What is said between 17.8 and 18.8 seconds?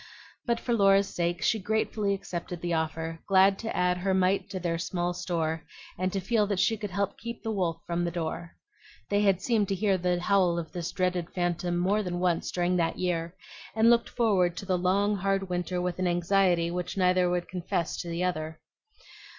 to the other.